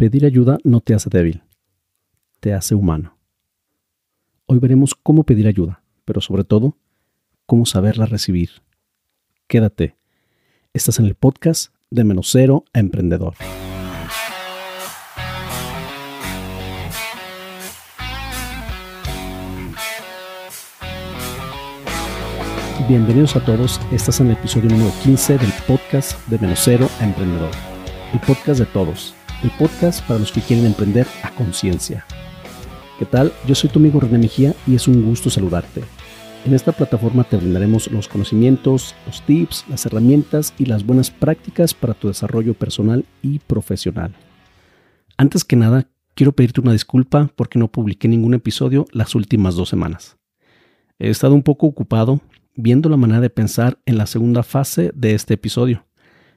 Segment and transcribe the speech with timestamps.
[0.00, 1.42] Pedir ayuda no te hace débil,
[2.40, 3.18] te hace humano.
[4.46, 6.78] Hoy veremos cómo pedir ayuda, pero sobre todo,
[7.44, 8.48] cómo saberla recibir.
[9.46, 9.98] Quédate.
[10.72, 13.34] Estás en el podcast de Menos Cero a Emprendedor.
[22.88, 27.04] Bienvenidos a todos, estás en el episodio número 15 del podcast de Menos Cero a
[27.04, 27.50] Emprendedor.
[28.14, 32.04] El podcast de todos el podcast para los que quieren emprender a conciencia.
[32.98, 33.32] ¿Qué tal?
[33.46, 35.82] Yo soy tu amigo René Mejía y es un gusto saludarte.
[36.44, 41.74] En esta plataforma te brindaremos los conocimientos, los tips, las herramientas y las buenas prácticas
[41.74, 44.14] para tu desarrollo personal y profesional.
[45.16, 49.68] Antes que nada, quiero pedirte una disculpa porque no publiqué ningún episodio las últimas dos
[49.68, 50.16] semanas.
[50.98, 52.20] He estado un poco ocupado
[52.56, 55.84] viendo la manera de pensar en la segunda fase de este episodio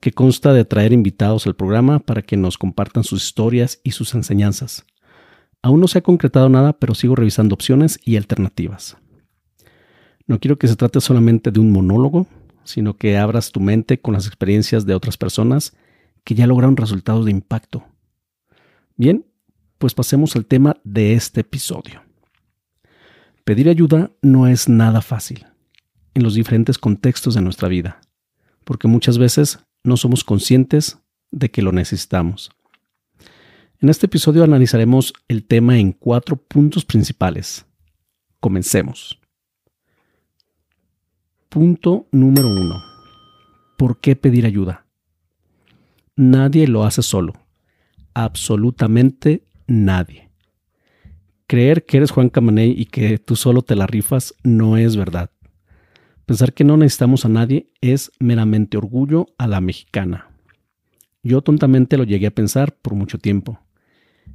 [0.00, 4.14] que consta de traer invitados al programa para que nos compartan sus historias y sus
[4.14, 4.84] enseñanzas.
[5.62, 8.98] Aún no se ha concretado nada, pero sigo revisando opciones y alternativas.
[10.26, 12.26] No quiero que se trate solamente de un monólogo,
[12.64, 15.74] sino que abras tu mente con las experiencias de otras personas
[16.24, 17.84] que ya lograron resultados de impacto.
[18.96, 19.26] Bien,
[19.78, 22.02] pues pasemos al tema de este episodio.
[23.44, 25.46] Pedir ayuda no es nada fácil
[26.14, 28.00] en los diferentes contextos de nuestra vida,
[28.64, 30.98] porque muchas veces no somos conscientes
[31.30, 32.50] de que lo necesitamos.
[33.80, 37.66] En este episodio analizaremos el tema en cuatro puntos principales.
[38.40, 39.20] Comencemos.
[41.50, 42.82] Punto número uno.
[43.76, 44.86] ¿Por qué pedir ayuda?
[46.16, 47.34] Nadie lo hace solo.
[48.14, 50.30] Absolutamente nadie.
[51.46, 55.30] Creer que eres Juan Camaney y que tú solo te la rifas no es verdad.
[56.26, 60.30] Pensar que no necesitamos a nadie es meramente orgullo a la mexicana.
[61.22, 63.60] Yo tontamente lo llegué a pensar por mucho tiempo.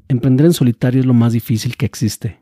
[0.07, 2.39] Emprender en solitario es lo más difícil que existe.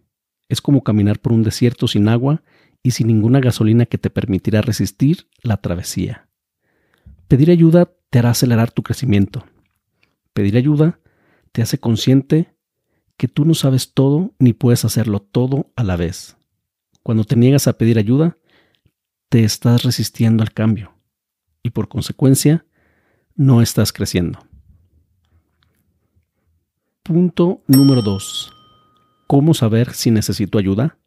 [0.50, 2.44] Es como caminar por un desierto sin agua
[2.84, 6.28] y sin ninguna gasolina que te permitirá resistir la travesía.
[7.28, 9.46] Pedir ayuda te hará acelerar tu crecimiento.
[10.34, 11.00] Pedir ayuda
[11.52, 12.54] te hace consciente
[13.18, 16.38] que tú no sabes todo ni puedes hacerlo todo a la vez.
[17.04, 18.38] Cuando te niegas a pedir ayuda,
[19.30, 20.94] te estás resistiendo al cambio
[21.62, 22.66] y por consecuencia
[23.36, 24.40] no estás creciendo.
[27.04, 28.54] Punto número 2.
[29.28, 30.98] ¿Cómo saber si necesito ayuda?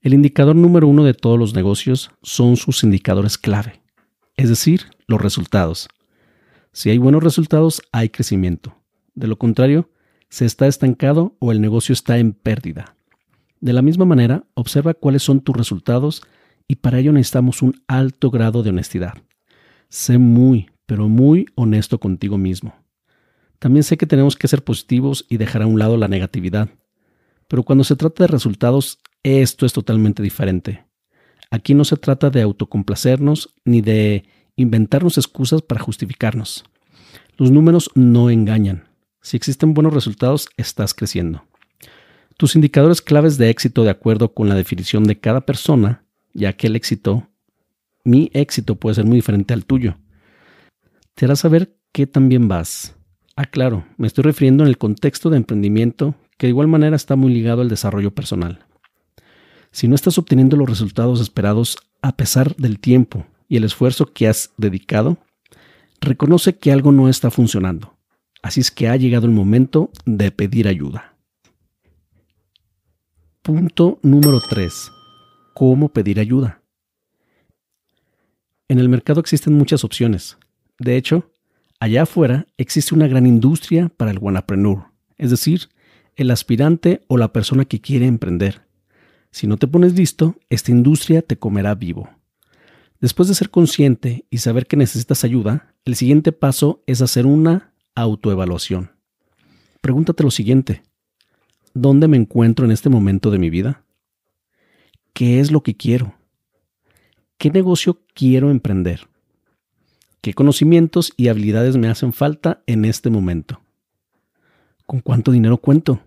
[0.00, 3.82] El indicador número uno de todos los negocios son sus indicadores clave,
[4.36, 5.88] es decir, los resultados.
[6.72, 8.76] Si hay buenos resultados, hay crecimiento.
[9.14, 9.90] De lo contrario,
[10.28, 12.96] se está estancado o el negocio está en pérdida.
[13.60, 16.22] De la misma manera, observa cuáles son tus resultados
[16.68, 19.14] y para ello necesitamos un alto grado de honestidad.
[19.88, 22.74] Sé muy, pero muy honesto contigo mismo.
[23.58, 26.68] También sé que tenemos que ser positivos y dejar a un lado la negatividad.
[27.48, 30.84] Pero cuando se trata de resultados, esto es totalmente diferente.
[31.50, 34.24] Aquí no se trata de autocomplacernos ni de
[34.56, 36.64] inventarnos excusas para justificarnos.
[37.36, 38.88] Los números no engañan.
[39.22, 41.44] Si existen buenos resultados, estás creciendo.
[42.36, 46.05] Tus indicadores claves de éxito de acuerdo con la definición de cada persona
[46.36, 47.28] ya que el éxito,
[48.04, 49.96] mi éxito puede ser muy diferente al tuyo.
[51.14, 52.94] Te hará saber qué también vas.
[53.36, 57.16] Ah, claro, me estoy refiriendo en el contexto de emprendimiento, que de igual manera está
[57.16, 58.66] muy ligado al desarrollo personal.
[59.72, 64.28] Si no estás obteniendo los resultados esperados a pesar del tiempo y el esfuerzo que
[64.28, 65.18] has dedicado,
[66.00, 67.96] reconoce que algo no está funcionando.
[68.42, 71.16] Así es que ha llegado el momento de pedir ayuda.
[73.42, 74.95] Punto número 3
[75.56, 76.60] cómo pedir ayuda.
[78.68, 80.36] En el mercado existen muchas opciones.
[80.78, 81.32] De hecho,
[81.80, 85.70] allá afuera existe una gran industria para el wanapreneur, es decir,
[86.14, 88.66] el aspirante o la persona que quiere emprender.
[89.30, 92.10] Si no te pones listo, esta industria te comerá vivo.
[93.00, 97.72] Después de ser consciente y saber que necesitas ayuda, el siguiente paso es hacer una
[97.94, 98.90] autoevaluación.
[99.80, 100.82] Pregúntate lo siguiente.
[101.72, 103.85] ¿Dónde me encuentro en este momento de mi vida?
[105.16, 106.12] ¿Qué es lo que quiero?
[107.38, 109.08] ¿Qué negocio quiero emprender?
[110.20, 113.62] ¿Qué conocimientos y habilidades me hacen falta en este momento?
[114.84, 116.02] ¿Con cuánto dinero cuento?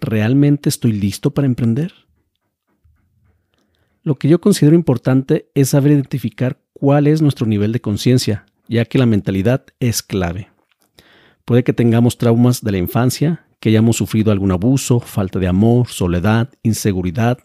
[0.00, 1.94] ¿Realmente estoy listo para emprender?
[4.04, 8.84] Lo que yo considero importante es saber identificar cuál es nuestro nivel de conciencia, ya
[8.84, 10.48] que la mentalidad es clave.
[11.44, 15.88] Puede que tengamos traumas de la infancia, que hayamos sufrido algún abuso, falta de amor,
[15.88, 17.38] soledad, inseguridad,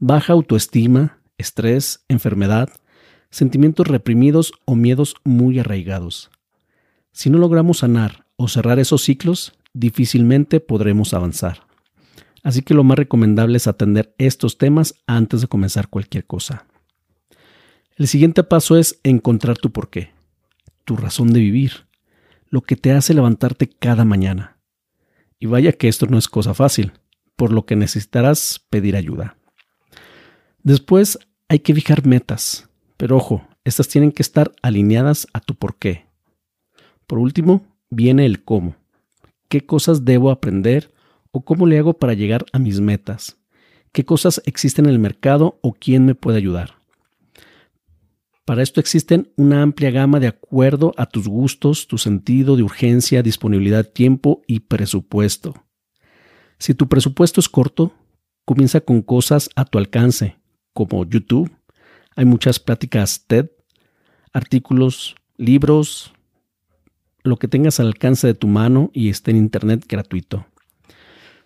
[0.00, 2.70] baja autoestima, estrés, enfermedad,
[3.30, 6.30] sentimientos reprimidos o miedos muy arraigados.
[7.12, 11.66] Si no logramos sanar o cerrar esos ciclos, difícilmente podremos avanzar.
[12.42, 16.64] Así que lo más recomendable es atender estos temas antes de comenzar cualquier cosa.
[17.96, 20.12] El siguiente paso es encontrar tu porqué,
[20.86, 21.86] tu razón de vivir,
[22.48, 24.56] lo que te hace levantarte cada mañana.
[25.38, 26.92] Y vaya que esto no es cosa fácil,
[27.36, 29.36] por lo que necesitarás pedir ayuda.
[30.62, 31.18] Después
[31.48, 36.06] hay que fijar metas, pero ojo, estas tienen que estar alineadas a tu porqué.
[37.06, 38.76] Por último, viene el cómo.
[39.48, 40.92] ¿Qué cosas debo aprender
[41.32, 43.38] o cómo le hago para llegar a mis metas?
[43.92, 46.74] ¿Qué cosas existen en el mercado o quién me puede ayudar?
[48.44, 53.22] Para esto existen una amplia gama de acuerdo a tus gustos, tu sentido de urgencia,
[53.22, 55.54] disponibilidad, tiempo y presupuesto.
[56.58, 57.94] Si tu presupuesto es corto,
[58.44, 60.39] comienza con cosas a tu alcance,
[60.72, 61.50] como YouTube.
[62.16, 63.50] Hay muchas pláticas TED,
[64.32, 66.12] artículos, libros,
[67.22, 70.46] lo que tengas al alcance de tu mano y esté en Internet gratuito.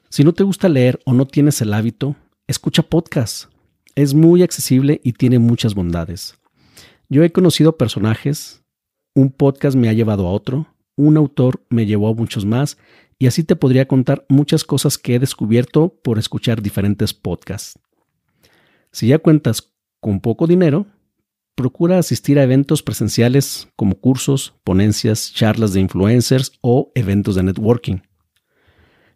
[0.08, 2.16] Si no te gusta leer o no tienes el hábito,
[2.46, 3.50] escucha podcast.
[3.94, 6.38] Es muy accesible y tiene muchas bondades.
[7.08, 8.62] Yo he conocido personajes,
[9.14, 10.66] un podcast me ha llevado a otro,
[10.96, 12.78] un autor me llevó a muchos más
[13.18, 17.78] y así te podría contar muchas cosas que he descubierto por escuchar diferentes podcasts.
[18.94, 20.86] Si ya cuentas con poco dinero,
[21.56, 27.96] procura asistir a eventos presenciales como cursos, ponencias, charlas de influencers o eventos de networking.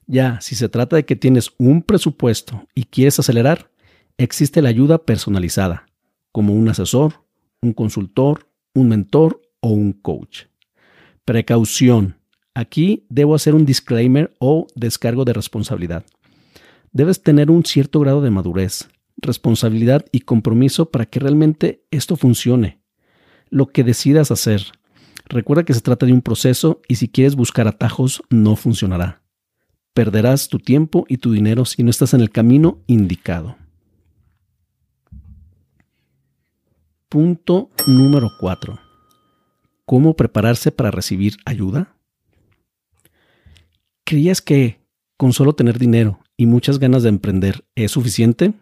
[0.09, 3.71] Ya, si se trata de que tienes un presupuesto y quieres acelerar,
[4.17, 5.87] existe la ayuda personalizada,
[6.33, 7.25] como un asesor,
[7.63, 10.47] un consultor, un mentor o un coach.
[11.25, 12.17] Precaución.
[12.53, 16.05] Aquí debo hacer un disclaimer o descargo de responsabilidad.
[16.91, 18.89] Debes tener un cierto grado de madurez,
[19.21, 22.81] responsabilidad y compromiso para que realmente esto funcione.
[23.51, 24.73] Lo que decidas hacer.
[25.27, 29.23] Recuerda que se trata de un proceso y si quieres buscar atajos no funcionará.
[29.93, 33.57] Perderás tu tiempo y tu dinero si no estás en el camino indicado.
[37.09, 38.79] Punto número 4.
[39.87, 41.97] ¿Cómo prepararse para recibir ayuda?
[44.05, 44.81] ¿Creías que
[45.17, 48.53] con solo tener dinero y muchas ganas de emprender es suficiente?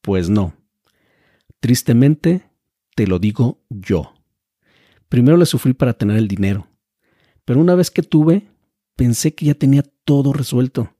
[0.00, 0.54] Pues no.
[1.60, 2.50] Tristemente,
[2.94, 4.14] te lo digo yo.
[5.08, 6.68] Primero le sufrí para tener el dinero,
[7.44, 8.48] pero una vez que tuve,
[8.96, 10.94] pensé que ya tenía todo resuelto,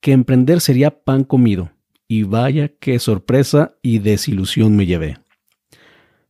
[0.00, 1.70] que emprender sería pan comido,
[2.08, 5.18] y vaya qué sorpresa y desilusión me llevé.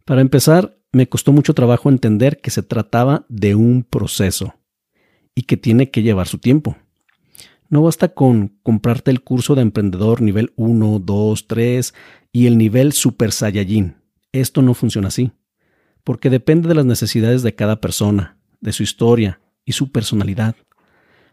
[0.05, 4.55] Para empezar, me costó mucho trabajo entender que se trataba de un proceso
[5.35, 6.77] y que tiene que llevar su tiempo.
[7.71, 11.95] No basta con comprarte el curso de emprendedor nivel 1, 2, 3
[12.33, 13.97] y el nivel Super Saiyajin.
[14.33, 15.33] Esto no funciona así,
[16.03, 20.57] porque depende de las necesidades de cada persona, de su historia y su personalidad.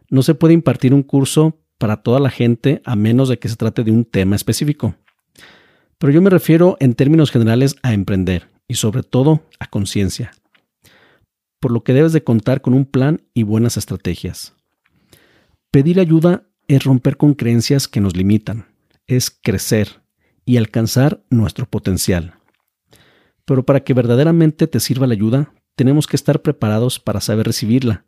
[0.09, 3.55] No se puede impartir un curso para toda la gente a menos de que se
[3.55, 4.95] trate de un tema específico.
[5.97, 10.33] Pero yo me refiero en términos generales a emprender y sobre todo a conciencia,
[11.61, 14.53] por lo que debes de contar con un plan y buenas estrategias.
[15.75, 18.67] Pedir ayuda es romper con creencias que nos limitan,
[19.07, 20.03] es crecer
[20.45, 22.35] y alcanzar nuestro potencial.
[23.43, 28.05] Pero para que verdaderamente te sirva la ayuda, tenemos que estar preparados para saber recibirla,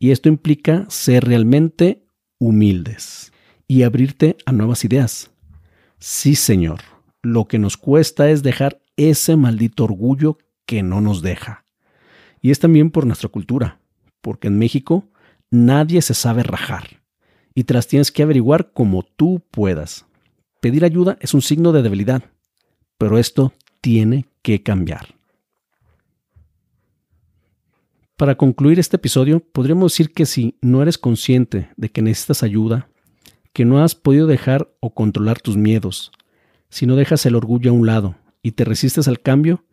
[0.00, 2.04] y esto implica ser realmente
[2.40, 3.32] humildes
[3.68, 5.30] y abrirte a nuevas ideas.
[6.00, 6.80] Sí, Señor,
[7.22, 11.64] lo que nos cuesta es dejar ese maldito orgullo que no nos deja.
[12.40, 13.78] Y es también por nuestra cultura,
[14.20, 15.08] porque en México
[15.48, 17.03] nadie se sabe rajar
[17.54, 20.06] y te las tienes que averiguar como tú puedas.
[20.60, 22.22] Pedir ayuda es un signo de debilidad,
[22.98, 25.14] pero esto tiene que cambiar.
[28.16, 32.88] Para concluir este episodio, podríamos decir que si no eres consciente de que necesitas ayuda,
[33.52, 36.12] que no has podido dejar o controlar tus miedos,
[36.70, 39.64] si no dejas el orgullo a un lado y te resistes al cambio,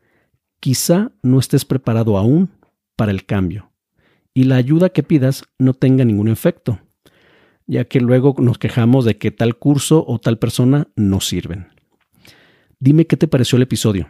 [0.60, 2.50] quizá no estés preparado aún
[2.96, 3.72] para el cambio
[4.34, 6.80] y la ayuda que pidas no tenga ningún efecto,
[7.72, 11.68] ya que luego nos quejamos de que tal curso o tal persona no sirven.
[12.80, 14.08] Dime qué te pareció el episodio.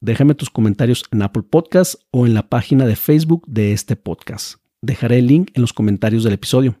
[0.00, 4.60] Déjame tus comentarios en Apple Podcasts o en la página de Facebook de este podcast.
[4.82, 6.76] Dejaré el link en los comentarios del episodio.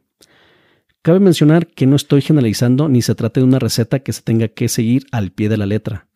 [1.02, 4.48] Cabe mencionar que no estoy generalizando ni se trata de una receta que se tenga
[4.48, 6.06] que seguir al pie de la letra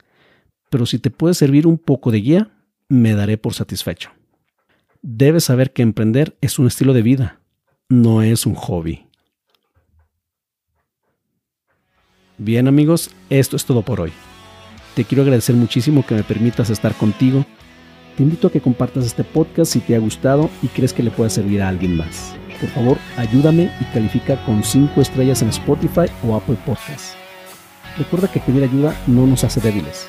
[0.70, 2.50] pero si te puede servir un poco de guía,
[2.88, 4.10] me daré por satisfecho.
[5.02, 7.40] Debes saber que emprender es un estilo de vida,
[7.88, 9.06] no es un hobby.
[12.42, 14.14] Bien amigos, esto es todo por hoy.
[14.94, 17.44] Te quiero agradecer muchísimo que me permitas estar contigo.
[18.16, 21.10] Te invito a que compartas este podcast si te ha gustado y crees que le
[21.10, 22.34] pueda servir a alguien más.
[22.58, 27.14] Por favor, ayúdame y califica con 5 estrellas en Spotify o Apple Podcasts.
[27.98, 30.06] Recuerda que pedir ayuda no nos hace débiles.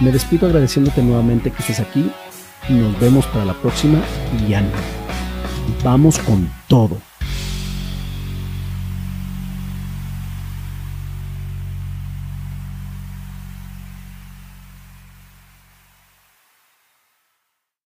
[0.00, 2.10] Me despido agradeciéndote nuevamente que estés aquí
[2.68, 4.02] nos vemos para la próxima
[4.48, 4.52] y.
[5.84, 7.13] Vamos con todo.